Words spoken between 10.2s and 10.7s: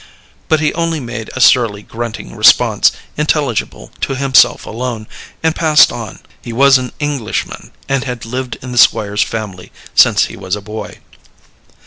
he was a